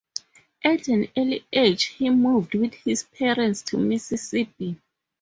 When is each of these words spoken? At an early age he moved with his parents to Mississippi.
At 0.63 0.87
an 0.87 1.09
early 1.15 1.45
age 1.53 1.83
he 1.85 2.09
moved 2.09 2.55
with 2.55 2.73
his 2.73 3.03
parents 3.03 3.61
to 3.61 3.77
Mississippi. 3.77 4.79